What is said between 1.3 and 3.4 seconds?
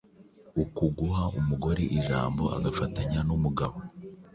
umugore ijambo agafatanya